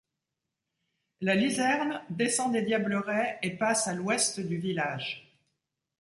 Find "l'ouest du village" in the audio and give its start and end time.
3.93-5.37